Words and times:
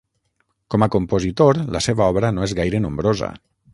Com 0.75 0.85
a 0.85 0.87
compositor 0.95 1.59
la 1.77 1.81
seva 1.89 2.07
obra 2.15 2.33
no 2.39 2.47
és 2.47 2.57
gaire 2.61 2.81
nombrosa. 2.87 3.31